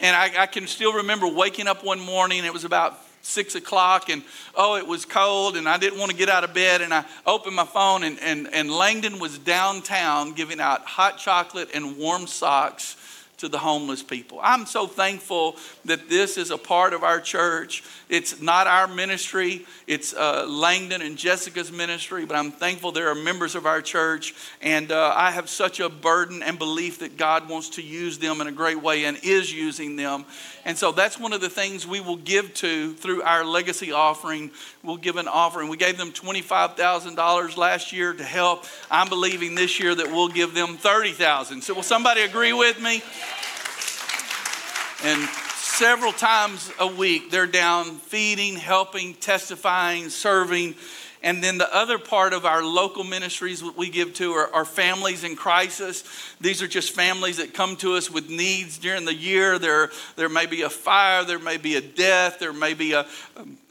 [0.00, 4.10] And I, I can still remember waking up one morning, it was about six o'clock
[4.10, 4.22] and
[4.56, 7.04] oh it was cold and i didn't want to get out of bed and i
[7.24, 12.26] opened my phone and, and, and langdon was downtown giving out hot chocolate and warm
[12.26, 12.96] socks
[13.42, 14.38] to the homeless people.
[14.40, 17.82] I'm so thankful that this is a part of our church.
[18.08, 23.16] It's not our ministry, it's uh, Langdon and Jessica's ministry, but I'm thankful there are
[23.16, 24.32] members of our church.
[24.60, 28.40] And uh, I have such a burden and belief that God wants to use them
[28.40, 30.24] in a great way and is using them.
[30.64, 34.52] And so that's one of the things we will give to through our legacy offering.
[34.84, 35.68] We'll give an offering.
[35.68, 38.66] We gave them $25,000 last year to help.
[38.88, 41.62] I'm believing this year that we'll give them 30,000.
[41.62, 43.02] So will somebody agree with me?
[45.04, 50.76] And several times a week, they're down feeding, helping, testifying, serving.
[51.24, 54.64] And then the other part of our local ministries that we give to are, are,
[54.64, 56.04] families in crisis.
[56.40, 59.58] These are just families that come to us with needs during the year.
[59.58, 63.06] There, there may be a fire, there may be a death, there may be a,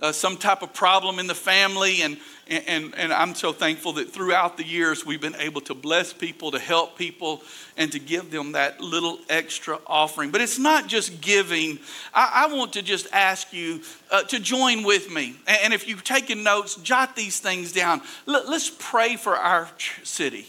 [0.01, 2.01] a some type of problem in the family.
[2.01, 2.17] And,
[2.51, 6.51] and, and I'm so thankful that throughout the years we've been able to bless people,
[6.51, 7.41] to help people,
[7.77, 10.31] and to give them that little extra offering.
[10.31, 11.79] But it's not just giving.
[12.13, 15.35] I, I want to just ask you uh, to join with me.
[15.47, 18.01] And if you've taken notes, jot these things down.
[18.25, 19.69] Let, let's pray for our
[20.03, 20.45] city.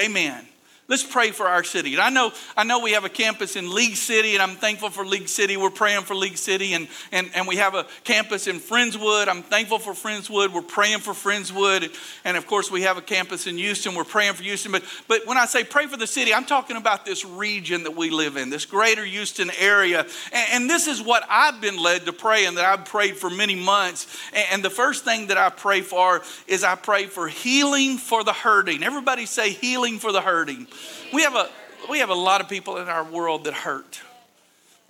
[0.00, 0.49] Amen.
[0.90, 1.92] Let's pray for our city.
[1.94, 4.90] And I know, I know we have a campus in League City, and I'm thankful
[4.90, 5.56] for League City.
[5.56, 9.28] We're praying for League City, and, and, and we have a campus in Friendswood.
[9.28, 10.52] I'm thankful for Friendswood.
[10.52, 11.96] We're praying for Friendswood.
[12.24, 13.94] And of course, we have a campus in Houston.
[13.94, 14.72] We're praying for Houston.
[14.72, 17.94] But, but when I say pray for the city, I'm talking about this region that
[17.94, 20.04] we live in, this greater Houston area.
[20.32, 23.30] And, and this is what I've been led to pray, and that I've prayed for
[23.30, 24.08] many months.
[24.32, 28.24] And, and the first thing that I pray for is I pray for healing for
[28.24, 28.82] the hurting.
[28.82, 30.66] Everybody say healing for the hurting.
[31.12, 31.48] We have a,
[31.88, 34.00] we have a lot of people in our world that hurt.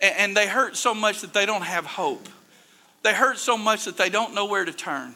[0.01, 2.27] And, they hurt so much that they don't have hope.
[3.03, 5.15] They hurt so much that they don't know where to turn.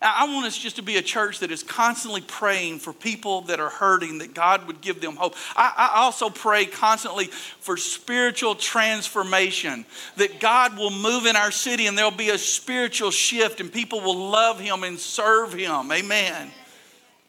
[0.00, 3.58] I want us just to be a church that is constantly praying for people that
[3.58, 5.34] are hurting, that God would give them hope.
[5.56, 11.86] I, I, also pray constantly for spiritual transformation, that God will move in our city
[11.86, 15.90] and there'll be a spiritual shift and people will love Him and serve Him.
[15.90, 16.50] Amen.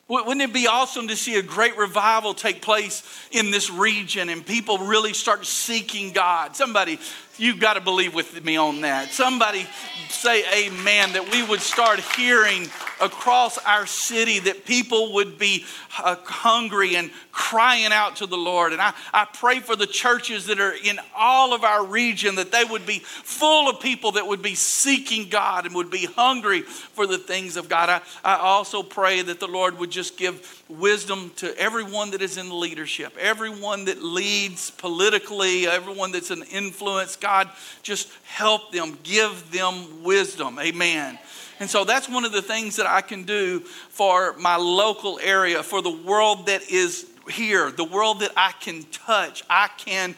[0.08, 4.46] Wouldn't it be awesome to see a great revival take place in this region and
[4.46, 6.56] people really start seeking God?
[6.56, 7.00] Somebody,
[7.38, 9.12] you've got to believe with me on that.
[9.12, 9.66] Somebody
[10.10, 12.70] say amen that we would start hearing
[13.02, 15.66] across our city that people would be
[16.00, 18.72] uh, hungry and crying out to the Lord.
[18.72, 22.52] And I, I pray for the churches that are in all of our region that
[22.52, 26.62] they would be full of people that would be seeking God and would be hungry
[26.62, 27.90] for the things of God.
[27.90, 32.38] I, I also pray that the Lord would just give wisdom to everyone that is
[32.38, 37.16] in leadership, everyone that leads politically, everyone that's an influence.
[37.26, 37.50] God,
[37.82, 40.60] just help them, give them wisdom.
[40.60, 41.18] Amen.
[41.60, 45.64] And so that's one of the things that I can do for my local area,
[45.64, 49.44] for the world that is here, the world that I can touch.
[49.50, 50.14] I can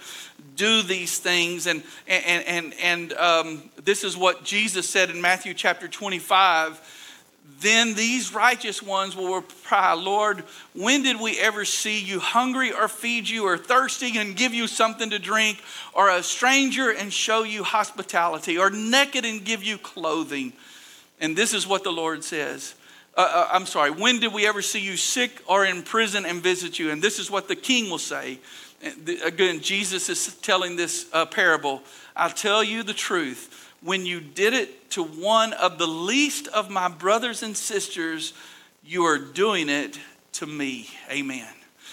[0.57, 1.65] do these things.
[1.65, 6.96] And, and, and, and um, this is what Jesus said in Matthew chapter 25.
[7.59, 10.43] Then these righteous ones will reply, Lord,
[10.75, 14.67] when did we ever see you hungry or feed you, or thirsty and give you
[14.67, 15.61] something to drink,
[15.93, 20.53] or a stranger and show you hospitality, or naked and give you clothing?
[21.19, 22.75] And this is what the Lord says.
[23.15, 26.43] Uh, uh, I'm sorry, when did we ever see you sick or in prison and
[26.43, 26.91] visit you?
[26.91, 28.37] And this is what the king will say.
[29.25, 31.81] Again, Jesus is telling this uh, parable.
[32.15, 33.66] I'll tell you the truth.
[33.87, 38.33] When you did it to one of the least of my brothers and sisters,
[38.83, 39.97] you are doing it
[40.33, 40.89] to me.
[41.09, 41.47] Amen.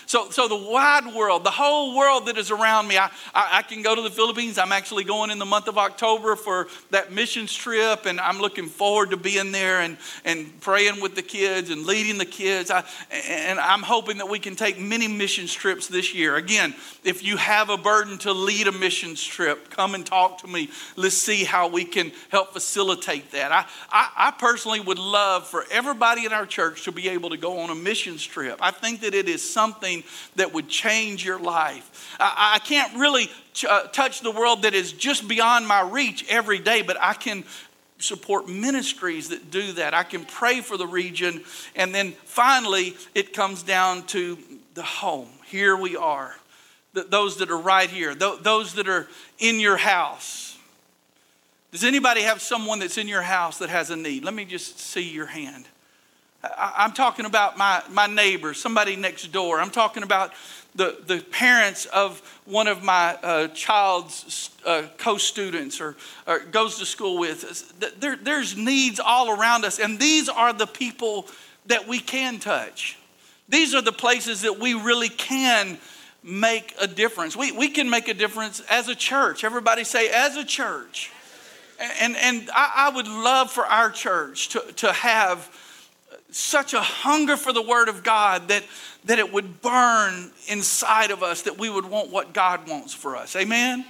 [0.06, 3.62] So, so the wide world, the whole world that is around me, I, I, I,
[3.62, 4.58] can go to the Philippines.
[4.58, 8.66] I'm actually going in the month of October for that missions trip, and I'm looking
[8.66, 12.70] forward to being there and, and praying with the kids and leading the kids.
[12.70, 16.36] I, and I'm hoping that we can take many missions trips this year.
[16.36, 20.46] Again, if you have a burden to lead a missions trip, come and talk to
[20.46, 20.70] me.
[20.96, 23.52] Let's see how we can help facilitate that.
[23.52, 27.36] I, I, I personally would love for everybody in our church to be able to
[27.36, 28.58] go on a missions trip.
[28.60, 32.16] I think that it is something something that would change your life.
[32.18, 36.24] I, I can't really ch- uh, touch the world that is just beyond my reach
[36.28, 37.44] every day, but I can
[37.98, 39.94] support ministries that do that.
[39.94, 41.42] I can pray for the region.
[41.76, 44.36] And then finally, it comes down to
[44.74, 45.28] the home.
[45.46, 46.34] Here we are.
[46.92, 50.56] those that are right here, those that are in your house.
[51.72, 54.24] Does anybody have someone that's in your house that has a need?
[54.24, 55.64] Let me just see your hand.
[56.56, 59.60] I'm talking about my, my neighbor, somebody next door.
[59.60, 60.32] I'm talking about
[60.74, 66.78] the, the parents of one of my uh, child's uh, co students or, or, goes
[66.78, 67.78] to school with.
[68.00, 71.28] There, there's needs all around us, and these are the people
[71.66, 72.98] that we can touch.
[73.48, 75.78] These are the places that we really can
[76.22, 77.36] make a difference.
[77.36, 79.44] We, we can make a difference as a church.
[79.44, 81.12] Everybody say, as a church.
[82.00, 85.50] And, and I, I would love for our church to, to have
[86.30, 88.64] such a hunger for the Word of God that,
[89.04, 93.16] that it would burn inside of us, that we would want what God wants for
[93.16, 93.36] us.
[93.36, 93.84] Amen?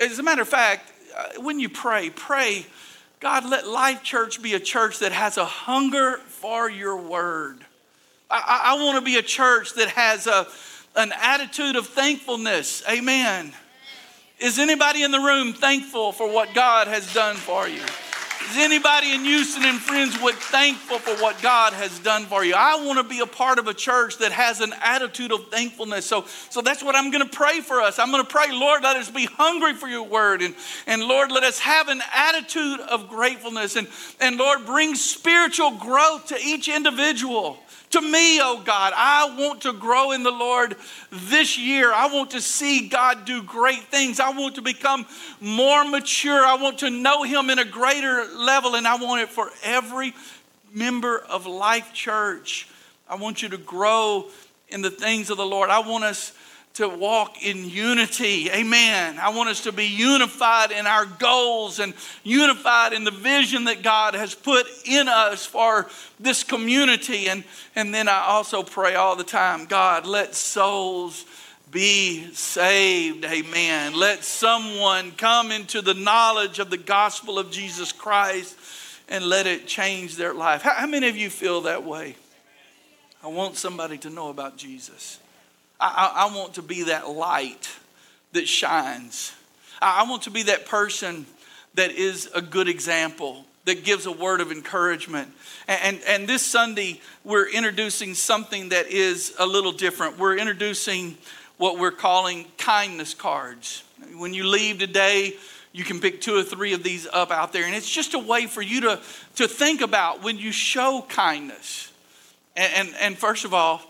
[0.00, 2.66] As a matter of fact, uh, when you pray, pray,
[3.20, 7.64] God, let Life Church be a church that has a hunger for your Word.
[8.30, 10.46] I, I want to be a church that has a,
[10.96, 12.82] an attitude of thankfulness.
[12.88, 13.52] Amen.
[14.38, 17.82] Is anybody in the room thankful for what God has done for you?
[18.50, 22.54] Is anybody in Houston and Friendswood thankful for what God has done for you?
[22.56, 26.06] I want to be a part of a church that has an attitude of thankfulness.
[26.06, 27.98] So, so that's what I'm going to pray for us.
[27.98, 30.42] I'm going to pray, Lord, let us be hungry for your word.
[30.42, 30.54] And,
[30.86, 33.74] and Lord, let us have an attitude of gratefulness.
[33.74, 33.88] And,
[34.20, 37.58] and Lord, bring spiritual growth to each individual.
[37.90, 40.76] To me, oh God, I want to grow in the Lord
[41.10, 41.92] this year.
[41.92, 44.18] I want to see God do great things.
[44.18, 45.06] I want to become
[45.40, 46.44] more mature.
[46.44, 50.14] I want to know Him in a greater level, and I want it for every
[50.72, 52.68] member of Life Church.
[53.08, 54.26] I want you to grow
[54.68, 55.70] in the things of the Lord.
[55.70, 56.32] I want us
[56.76, 58.50] to walk in unity.
[58.50, 59.18] Amen.
[59.18, 63.82] I want us to be unified in our goals and unified in the vision that
[63.82, 65.88] God has put in us for
[66.20, 67.28] this community.
[67.28, 71.24] And, and then I also pray all the time God, let souls
[71.70, 73.24] be saved.
[73.24, 73.94] Amen.
[73.94, 78.54] Let someone come into the knowledge of the gospel of Jesus Christ
[79.08, 80.60] and let it change their life.
[80.60, 82.16] How, how many of you feel that way?
[83.24, 85.20] I want somebody to know about Jesus.
[85.78, 87.68] I, I, want to be that light
[88.32, 89.32] that shines.
[89.80, 91.26] I, I want to be that person
[91.74, 95.32] that is a good example, that gives a word of encouragement.
[95.68, 100.18] And, and, and, this Sunday, we're introducing something that is a little different.
[100.18, 101.18] We're introducing
[101.58, 103.84] what we're calling kindness cards.
[104.16, 105.34] When you leave today,
[105.72, 107.64] you can pick two or three of these up out there.
[107.66, 109.00] And it's just a way for you to,
[109.36, 111.92] to think about when you show kindness.
[112.56, 113.82] And, and, and first of all,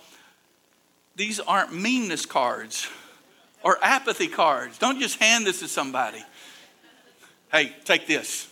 [1.17, 2.89] these aren't meanness cards
[3.63, 4.79] or apathy cards.
[4.79, 6.23] Don't just hand this to somebody.
[7.51, 8.49] Hey, take this.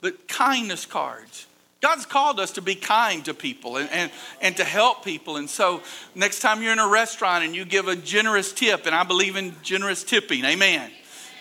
[0.00, 1.46] But kindness cards.
[1.80, 4.10] God's called us to be kind to people and, and,
[4.40, 5.36] and to help people.
[5.36, 5.80] And so,
[6.14, 9.36] next time you're in a restaurant and you give a generous tip, and I believe
[9.36, 10.90] in generous tipping, amen.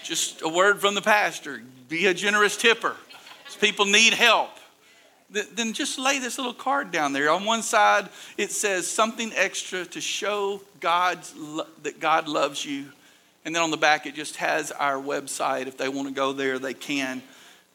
[0.03, 2.95] Just a word from the pastor be a generous tipper.
[3.59, 4.51] People need help
[5.29, 7.29] then just lay this little card down there.
[7.29, 11.33] On one side, it says something extra to show God's
[11.83, 12.85] that God loves you.
[13.43, 15.67] And then on the back, it just has our website.
[15.67, 17.21] If they want to go there, they can.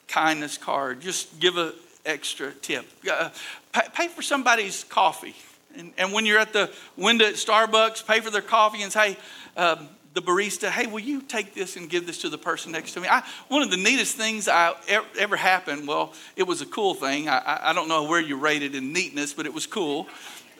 [0.08, 1.00] Kindness card.
[1.00, 1.72] Just give an
[2.04, 2.86] extra tip.
[3.10, 3.30] Uh,
[3.72, 5.34] pay, pay, for somebody's coffee.
[5.76, 9.16] And, and, when you're at the window at Starbucks, pay for their coffee and say,
[9.56, 12.92] um, the barista, hey, will you take this and give this to the person next
[12.92, 13.08] to me?
[13.08, 16.94] I, one of the neatest things I ever, ever happened, well, it was a cool
[16.94, 17.28] thing.
[17.28, 20.06] I, I, don't know where you rated in neatness, but it was cool.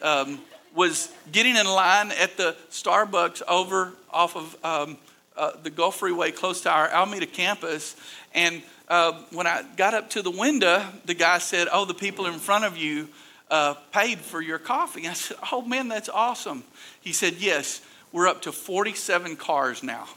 [0.01, 0.39] Um,
[0.75, 4.97] was getting in line at the Starbucks over off of um,
[5.37, 7.95] uh, the Gulf Freeway close to our Almeda campus.
[8.33, 12.25] And uh, when I got up to the window, the guy said, Oh, the people
[12.25, 13.07] in front of you
[13.51, 15.07] uh, paid for your coffee.
[15.07, 16.63] I said, Oh, man, that's awesome.
[17.01, 17.81] He said, Yes
[18.13, 20.07] we're up to 47 cars now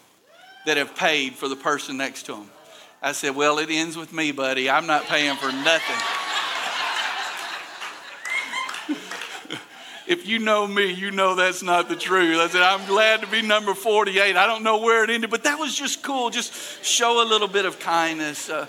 [0.66, 2.50] that have paid for the person next to them.
[3.02, 4.70] I said, Well, it ends with me, buddy.
[4.70, 5.96] I'm not paying for nothing.
[10.06, 12.38] if you know me, you know that's not the truth.
[12.38, 14.36] I said, I'm glad to be number 48.
[14.36, 16.30] I don't know where it ended, but that was just cool.
[16.30, 18.50] Just show a little bit of kindness.
[18.50, 18.66] Uh,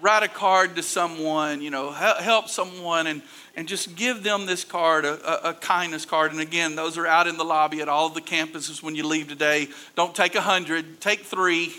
[0.00, 3.22] write a card to someone, you know, help someone and
[3.56, 6.30] and just give them this card, a, a, kindness card.
[6.30, 9.06] And again, those are out in the lobby at all of the campuses when you
[9.06, 9.68] leave today.
[9.96, 11.74] Don't take a hundred, take three.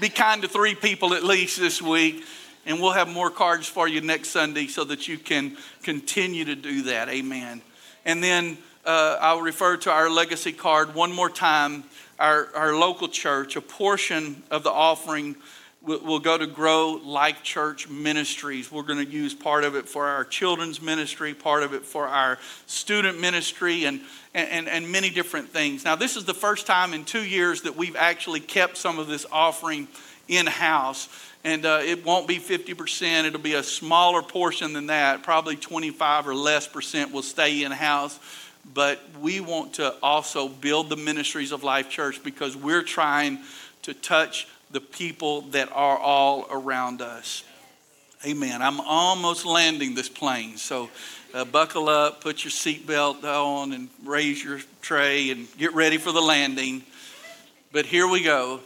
[0.00, 2.24] Be kind to three people at least this week.
[2.64, 6.54] And we'll have more cards for you next Sunday so that you can continue to
[6.54, 7.10] do that.
[7.10, 7.60] Amen.
[8.06, 8.56] And then
[8.86, 11.84] uh, I'll refer to our legacy card one more time.
[12.18, 15.36] Our, our local church, a portion of the offering
[15.84, 18.70] We'll go to Grow Like Church Ministries.
[18.70, 22.06] We're going to use part of it for our children's ministry, part of it for
[22.06, 24.00] our student ministry, and,
[24.32, 25.84] and, and many different things.
[25.84, 29.08] Now, this is the first time in two years that we've actually kept some of
[29.08, 29.88] this offering
[30.28, 31.08] in house.
[31.42, 35.24] And uh, it won't be 50%, it'll be a smaller portion than that.
[35.24, 38.20] Probably 25 or less percent will stay in house.
[38.72, 43.40] But we want to also build the ministries of Life Church because we're trying
[43.82, 47.44] to touch the people that are all around us.
[48.26, 48.62] Amen.
[48.62, 50.90] I'm almost landing this plane, so
[51.34, 56.12] uh, buckle up, put your seatbelt on, and raise your tray and get ready for
[56.12, 56.82] the landing.
[57.72, 58.60] But here we go.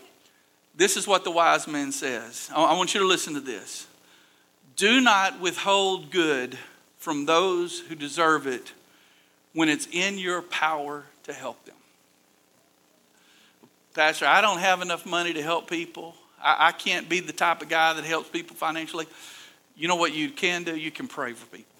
[0.75, 2.51] This is what the wise man says.
[2.55, 3.87] I want you to listen to this.
[4.77, 6.59] Do not withhold good
[6.99, 8.73] from those who deserve it
[9.55, 11.76] when it's in your power to help them.
[13.97, 16.15] Pastor, I don't have enough money to help people.
[16.39, 19.07] I, I can't be the type of guy that helps people financially.
[19.75, 20.77] You know what you can do?
[20.77, 21.75] You can pray for people.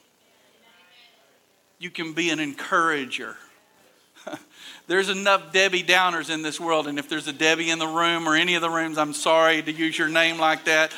[1.79, 3.37] You can be an encourager.
[4.87, 8.27] there's enough Debbie Downers in this world, and if there's a Debbie in the room
[8.27, 10.93] or any of the rooms, I'm sorry to use your name like that.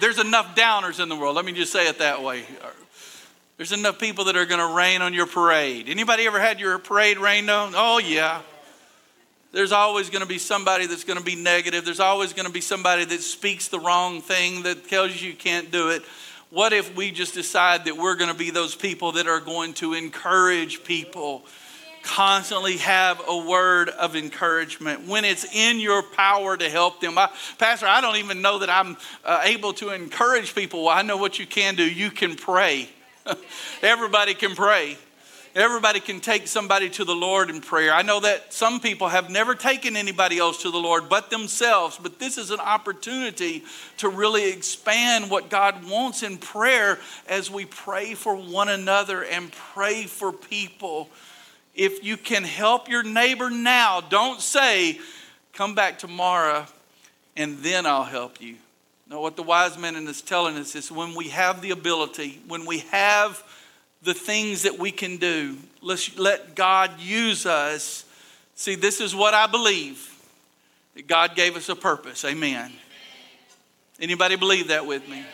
[0.00, 1.36] There's enough Downers in the world.
[1.36, 2.44] Let me just say it that way.
[3.58, 5.90] There's enough people that are going to rain on your parade.
[5.90, 7.74] Anybody ever had your parade rained on?
[7.76, 8.40] Oh yeah.
[9.52, 11.84] There's always going to be somebody that's going to be negative.
[11.84, 15.36] There's always going to be somebody that speaks the wrong thing that tells you you
[15.36, 16.02] can't do it.
[16.48, 19.74] What if we just decide that we're going to be those people that are going
[19.74, 21.44] to encourage people?
[22.02, 27.16] Constantly have a word of encouragement when it's in your power to help them.
[27.16, 30.84] I, Pastor, I don't even know that I'm uh, able to encourage people.
[30.84, 31.84] Well, I know what you can do.
[31.84, 32.88] You can pray.
[33.82, 34.96] Everybody can pray.
[35.54, 37.92] Everybody can take somebody to the Lord in prayer.
[37.92, 41.98] I know that some people have never taken anybody else to the Lord but themselves,
[42.02, 43.62] but this is an opportunity
[43.98, 46.98] to really expand what God wants in prayer
[47.28, 51.10] as we pray for one another and pray for people.
[51.74, 54.98] If you can help your neighbor now, don't say,
[55.52, 56.64] Come back tomorrow
[57.36, 58.56] and then I'll help you.
[59.10, 62.64] No, what the wise man is telling us is when we have the ability, when
[62.64, 63.44] we have
[64.02, 68.04] the things that we can do, let's let God use us.
[68.54, 70.08] See, this is what I believe
[70.94, 72.24] that God gave us a purpose.
[72.24, 72.72] Amen.
[74.00, 75.24] Anybody believe that with me?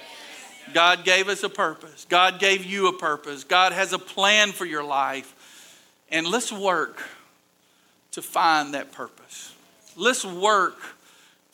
[0.74, 2.06] God gave us a purpose.
[2.08, 3.44] God gave you a purpose.
[3.44, 5.34] God has a plan for your life.
[6.10, 7.02] And let's work
[8.12, 9.54] to find that purpose.
[9.96, 10.76] Let's work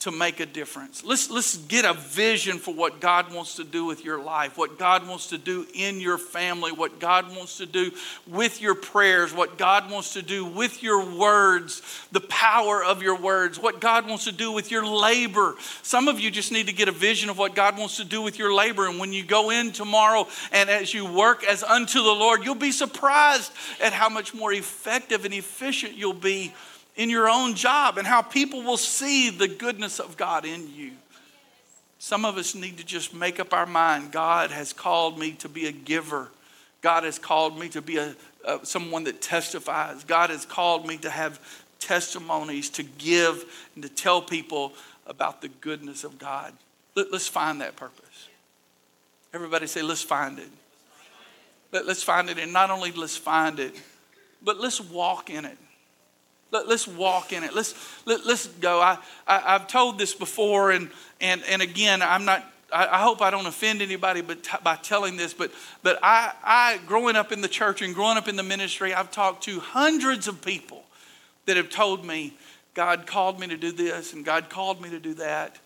[0.05, 1.03] to make a difference.
[1.03, 4.77] Let's, let's get a vision for what God wants to do with your life, what
[4.77, 7.91] God wants to do in your family, what God wants to do
[8.27, 11.81] with your prayers, what God wants to do with your words,
[12.11, 15.55] the power of your words, what God wants to do with your labor.
[15.81, 18.21] Some of you just need to get a vision of what God wants to do
[18.21, 18.87] with your labor.
[18.87, 22.53] And when you go in tomorrow and as you work as unto the Lord, you'll
[22.53, 23.51] be surprised
[23.81, 26.53] at how much more effective and efficient you'll be
[26.95, 30.91] in your own job and how people will see the goodness of God in you.
[31.99, 35.49] Some of us need to just make up our mind God has called me to
[35.49, 36.29] be a giver.
[36.81, 38.15] God has called me to be a,
[38.63, 40.03] someone that testifies.
[40.03, 41.39] God has called me to have
[41.79, 43.43] testimonies to give
[43.73, 44.73] and to tell people
[45.07, 46.53] about the goodness of God.
[46.95, 48.29] Let, us find that purpose.
[49.33, 50.49] Everybody say, let's find it.
[51.71, 52.37] Let, let's find it.
[52.37, 53.73] And not only let's find it,
[54.41, 55.57] but let's walk in it.
[56.63, 57.53] Let, us walk in it.
[57.53, 57.75] Let's,
[58.05, 58.79] let, let's go.
[58.79, 58.97] I,
[59.27, 60.89] I, have told this before, and,
[61.19, 65.33] and, and again, I'm not, I, hope I don't offend anybody but by telling this,
[65.33, 65.51] but,
[65.83, 69.11] but I, I, growing up in the church and growing up in the ministry, I've
[69.11, 70.83] talked to hundreds of people
[71.45, 72.33] that have told me,
[72.73, 75.57] God called me to do this and God called me to do that.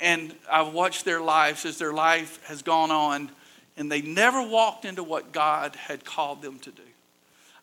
[0.00, 3.30] And I've watched their lives as their life has gone on,
[3.76, 6.82] and they never walked into what God had called them to do.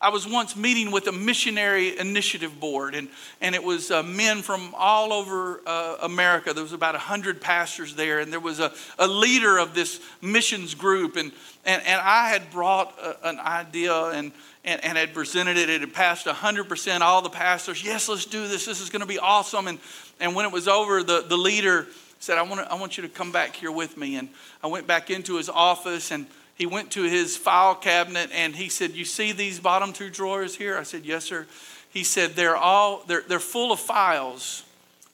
[0.02, 3.08] I was once meeting with a missionary initiative board, and,
[3.40, 6.52] and it was uh, men from all over uh, America.
[6.52, 10.74] There was about 100 pastors there, and there was a, a leader of this missions
[10.74, 11.14] group.
[11.14, 11.30] And,
[11.64, 14.32] and, and I had brought a, an idea and,
[14.64, 15.70] and, and had presented it.
[15.70, 17.00] It had passed 100%.
[17.00, 18.66] All the pastors, yes, let's do this.
[18.66, 19.68] This is going to be awesome.
[19.68, 19.78] And,
[20.18, 21.86] and when it was over, the, the leader
[22.18, 24.16] said, I want, to, I want you to come back here with me.
[24.16, 24.30] And
[24.64, 28.68] I went back into his office, and he went to his file cabinet and he
[28.68, 30.76] said, You see these bottom two drawers here?
[30.76, 31.46] I said, Yes, sir.
[31.90, 34.64] He said, They're all they're, they're full of files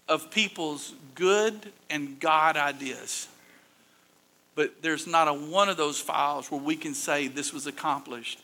[0.09, 3.29] of people's good and God ideas.
[4.55, 8.41] But there's not a one of those files where we can say this was accomplished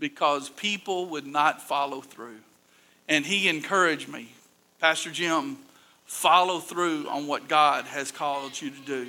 [0.00, 2.38] because people would not follow through.
[3.08, 4.32] And he encouraged me,
[4.80, 5.58] Pastor Jim,
[6.06, 9.06] follow through on what God has called you to do.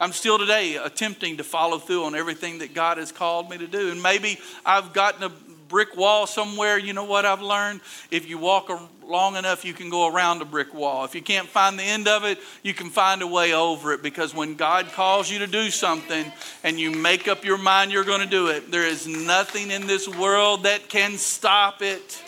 [0.00, 3.66] I'm still today attempting to follow through on everything that God has called me to
[3.66, 3.90] do.
[3.90, 5.32] And maybe I've gotten a
[5.68, 6.78] brick wall somewhere.
[6.78, 7.80] You know what I've learned?
[8.10, 8.70] If you walk
[9.02, 11.04] long enough, you can go around a brick wall.
[11.04, 14.02] If you can't find the end of it, you can find a way over it
[14.02, 16.30] because when God calls you to do something
[16.62, 19.86] and you make up your mind you're going to do it, there is nothing in
[19.86, 22.22] this world that can stop it.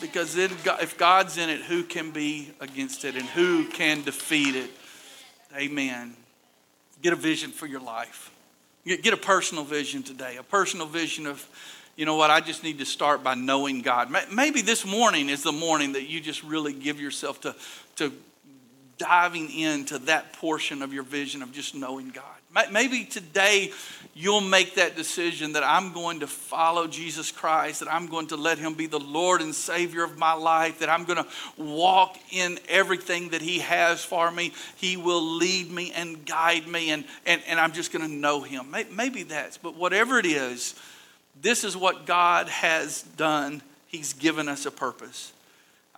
[0.00, 4.70] Because if God's in it, who can be against it and who can defeat it?
[5.56, 6.16] Amen.
[7.02, 8.30] Get a vision for your life.
[8.84, 11.46] Get a personal vision today, a personal vision of,
[11.96, 14.12] you know what, I just need to start by knowing God.
[14.32, 17.54] Maybe this morning is the morning that you just really give yourself to,
[17.96, 18.12] to
[18.98, 22.24] diving into that portion of your vision of just knowing God.
[22.70, 23.72] Maybe today
[24.14, 28.36] you'll make that decision that I'm going to follow Jesus Christ, that I'm going to
[28.36, 31.26] let Him be the Lord and Savior of my life, that I'm going to
[31.56, 34.52] walk in everything that He has for me.
[34.76, 38.42] He will lead me and guide me, and, and, and I'm just going to know
[38.42, 38.74] Him.
[38.94, 40.74] Maybe that's, but whatever it is,
[41.40, 43.62] this is what God has done.
[43.88, 45.32] He's given us a purpose.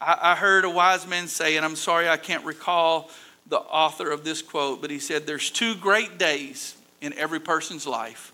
[0.05, 3.11] I, I heard a wise man say, and I'm sorry I can't recall
[3.47, 7.87] the author of this quote, but he said, There's two great days in every person's
[7.87, 8.33] life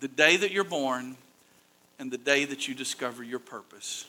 [0.00, 1.16] the day that you're born
[1.98, 4.06] and the day that you discover your purpose.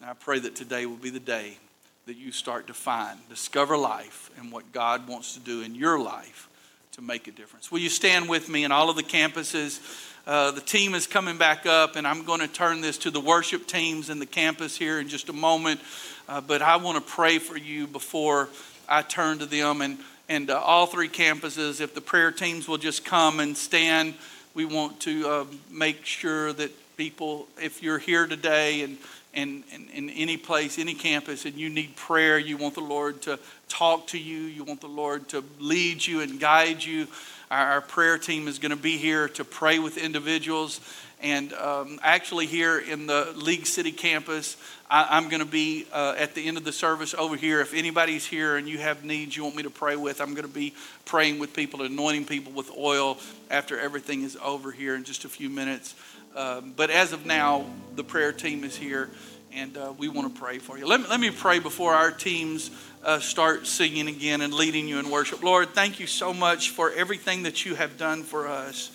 [0.00, 1.58] And I pray that today will be the day
[2.06, 5.98] that you start to find, discover life and what God wants to do in your
[5.98, 6.48] life
[6.92, 7.72] to make a difference.
[7.72, 9.80] Will you stand with me in all of the campuses?
[10.26, 13.20] Uh, the team is coming back up, and I'm going to turn this to the
[13.20, 15.80] worship teams in the campus here in just a moment.
[16.28, 18.48] Uh, but I want to pray for you before
[18.88, 19.82] I turn to them.
[19.82, 19.98] And,
[20.28, 24.14] and uh, all three campuses, if the prayer teams will just come and stand,
[24.52, 28.98] we want to uh, make sure that people, if you're here today and
[29.32, 29.62] in,
[29.92, 34.08] in, any place, any campus, and you need prayer, you want the Lord to talk
[34.08, 37.06] to you, you want the Lord to lead you and guide you,
[37.50, 40.80] our, our prayer team is going to be here to pray with individuals.
[41.22, 44.56] And um, actually, here in the League City campus,
[44.90, 47.60] I, am going to be uh, at the end of the service over here.
[47.60, 50.46] If anybody's here and you have needs you want me to pray with, I'm going
[50.46, 50.74] to be
[51.06, 53.18] praying with people, anointing people with oil
[53.50, 55.94] after everything is over here in just a few minutes.
[56.36, 59.08] Um, but as of now, the prayer team is here
[59.56, 60.86] and uh, we want to pray for you.
[60.86, 62.70] Let me, let me pray before our teams
[63.02, 65.42] uh, start singing again and leading you in worship.
[65.42, 68.90] Lord, thank you so much for everything that you have done for us.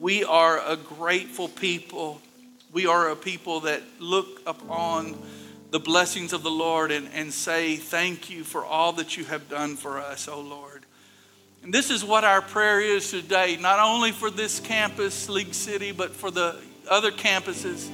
[0.00, 2.22] We are a grateful people.
[2.72, 5.18] We are a people that look upon
[5.70, 9.50] the blessings of the Lord and, and say, Thank you for all that you have
[9.50, 10.86] done for us, oh Lord.
[11.62, 15.92] And this is what our prayer is today, not only for this campus, League City,
[15.92, 16.58] but for the
[16.88, 17.88] other campuses,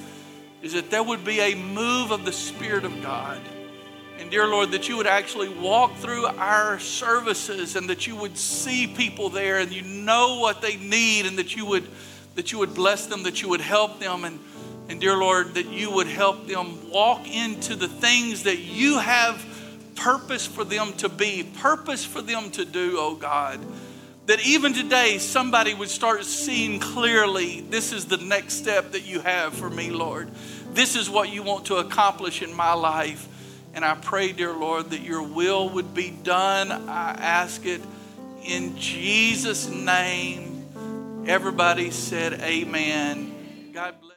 [0.62, 3.40] is that there would be a move of the Spirit of God.
[4.18, 8.36] And dear Lord, that you would actually walk through our services and that you would
[8.36, 11.88] see people there and you know what they need and that you would
[12.36, 14.38] that you would bless them, that you would help them and
[14.90, 19.44] and dear Lord, that you would help them walk into the things that you have
[19.94, 23.60] purpose for them to be, purpose for them to do, oh God.
[24.30, 29.18] That even today, somebody would start seeing clearly this is the next step that you
[29.18, 30.30] have for me, Lord.
[30.72, 33.26] This is what you want to accomplish in my life.
[33.74, 36.70] And I pray, dear Lord, that your will would be done.
[36.70, 37.80] I ask it
[38.44, 41.24] in Jesus' name.
[41.26, 43.72] Everybody said, Amen.
[43.74, 44.09] God bless.